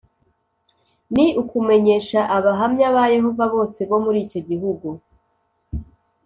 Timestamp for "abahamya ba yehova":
2.37-3.45